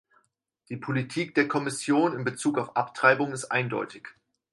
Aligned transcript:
Die 0.69 0.77
Politik 0.77 1.35
der 1.35 1.47
Kommission 1.47 2.15
in 2.15 2.23
Bezug 2.23 2.57
auf 2.57 2.75
Abtreibungen 2.75 3.33
ist 3.33 3.51
eindeutig. 3.51 4.07